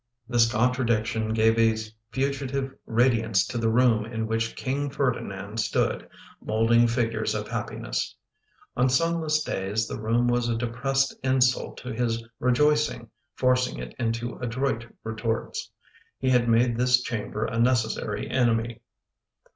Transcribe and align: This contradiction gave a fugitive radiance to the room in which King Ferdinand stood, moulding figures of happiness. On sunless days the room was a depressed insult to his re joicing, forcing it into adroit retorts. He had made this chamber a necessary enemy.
This 0.27 0.51
contradiction 0.51 1.31
gave 1.31 1.59
a 1.59 1.75
fugitive 2.09 2.73
radiance 2.87 3.45
to 3.45 3.59
the 3.59 3.69
room 3.69 4.03
in 4.03 4.25
which 4.25 4.55
King 4.55 4.89
Ferdinand 4.89 5.59
stood, 5.59 6.09
moulding 6.43 6.87
figures 6.87 7.35
of 7.35 7.47
happiness. 7.47 8.15
On 8.75 8.89
sunless 8.89 9.43
days 9.43 9.87
the 9.87 10.01
room 10.01 10.27
was 10.27 10.49
a 10.49 10.57
depressed 10.57 11.13
insult 11.23 11.77
to 11.83 11.93
his 11.93 12.23
re 12.39 12.51
joicing, 12.51 13.09
forcing 13.35 13.77
it 13.77 13.93
into 13.99 14.39
adroit 14.39 14.87
retorts. 15.03 15.69
He 16.17 16.31
had 16.31 16.49
made 16.49 16.77
this 16.77 17.03
chamber 17.03 17.45
a 17.45 17.59
necessary 17.59 18.27
enemy. 18.27 18.81